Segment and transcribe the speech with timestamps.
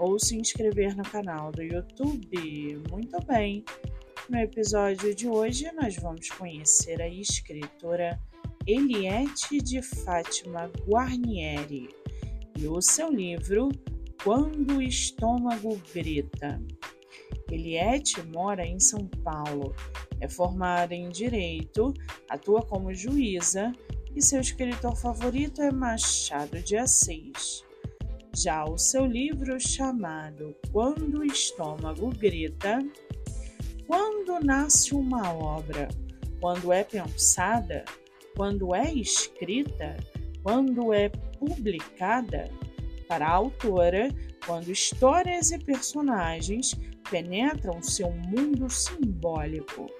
[0.00, 2.82] ou se inscrever no canal do YouTube.
[2.90, 3.62] Muito bem!
[4.30, 8.18] No episódio de hoje, nós vamos conhecer a escritora
[8.66, 11.90] Eliette de Fátima Guarnieri
[12.58, 13.68] e o seu livro
[14.24, 16.58] Quando o Estômago Grita.
[17.50, 19.74] Eliette mora em São Paulo,
[20.18, 21.92] é formada em Direito,
[22.28, 23.70] atua como juíza
[24.16, 27.68] e seu escritor favorito é Machado de Assis.
[28.34, 32.78] Já o seu livro chamado Quando o Estômago Grita,
[33.86, 35.88] quando nasce uma obra,
[36.40, 37.84] quando é pensada,
[38.36, 39.96] quando é escrita,
[40.42, 42.48] quando é publicada,
[43.08, 44.08] para a autora,
[44.46, 46.78] quando histórias e personagens
[47.10, 49.90] penetram seu mundo simbólico.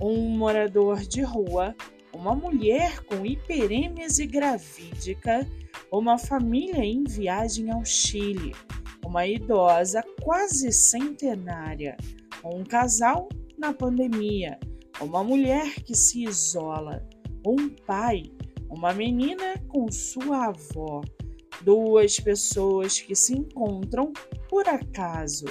[0.00, 1.74] Um morador de rua,
[2.12, 5.46] uma mulher com hiperêmese gravídica,
[5.90, 8.54] uma família em viagem ao Chile,
[9.04, 11.96] uma idosa quase centenária,
[12.44, 14.58] um casal na pandemia,
[15.00, 17.06] uma mulher que se isola,
[17.46, 18.22] um pai,
[18.68, 21.00] uma menina com sua avó,
[21.62, 24.12] duas pessoas que se encontram
[24.48, 25.46] por acaso,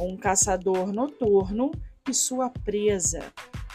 [0.00, 1.70] um caçador noturno
[2.08, 3.20] e sua presa,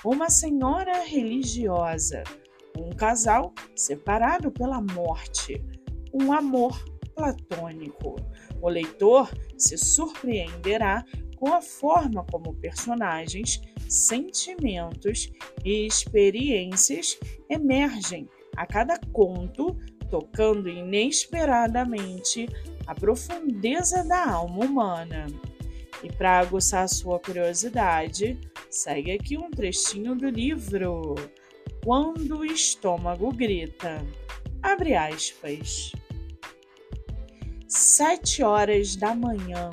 [0.03, 2.23] uma senhora religiosa,
[2.77, 5.61] um casal separado pela morte,
[6.13, 6.83] um amor
[7.15, 8.15] platônico.
[8.61, 11.03] O leitor se surpreenderá
[11.37, 15.31] com a forma como personagens, sentimentos
[15.63, 17.17] e experiências
[17.49, 19.77] emergem a cada conto,
[20.09, 22.47] tocando inesperadamente
[22.85, 25.27] a profundeza da alma humana.
[26.03, 31.15] E para aguçar sua curiosidade, segue aqui um trechinho do livro
[31.83, 34.05] Quando o Estômago Grita.
[34.61, 35.93] Abre aspas.
[37.67, 39.69] Sete horas da manhã,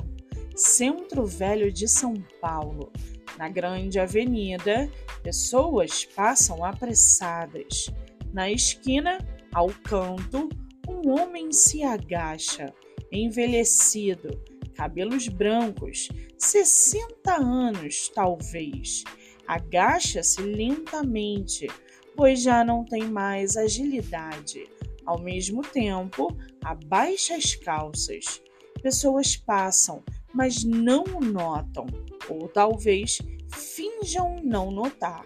[0.54, 2.92] Centro Velho de São Paulo.
[3.36, 4.88] Na grande avenida,
[5.22, 7.90] pessoas passam apressadas.
[8.32, 9.18] Na esquina,
[9.52, 10.48] ao canto,
[10.88, 12.72] um homem se agacha,
[13.10, 14.40] envelhecido,
[14.74, 16.08] cabelos brancos,
[16.38, 19.02] 60 anos talvez.
[19.48, 21.66] Agacha-se lentamente,
[22.14, 24.75] pois já não tem mais agilidade.
[25.06, 28.42] Ao mesmo tempo, abaixa as calças.
[28.82, 30.02] Pessoas passam,
[30.34, 31.86] mas não notam,
[32.28, 33.18] ou talvez
[33.50, 35.24] finjam não notar.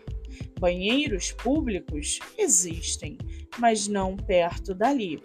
[0.58, 3.16] Banheiros públicos existem,
[3.58, 5.22] mas não perto dali,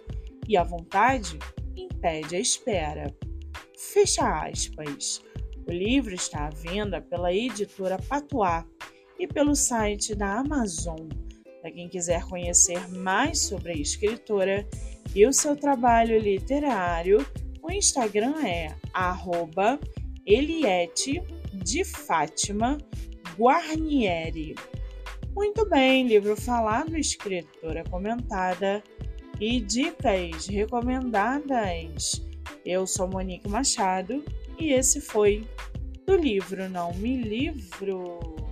[0.48, 1.38] e a vontade
[1.76, 3.14] impede a espera.
[3.76, 5.22] Fecha aspas.
[5.68, 8.64] O livro está à venda pela editora Patois
[9.18, 11.08] e pelo site da Amazon.
[11.66, 14.64] Para quem quiser conhecer mais sobre a escritora
[15.12, 17.26] e o seu trabalho literário,
[17.60, 18.72] o Instagram é
[20.24, 21.20] Eliette
[21.52, 22.78] de Fátima
[23.36, 24.54] Guarnieri.
[25.34, 28.80] Muito bem, livro falado, escritora comentada
[29.40, 32.24] e dicas recomendadas.
[32.64, 34.24] Eu sou Monique Machado
[34.56, 35.44] e esse foi
[36.06, 38.45] do livro Não Me Livro.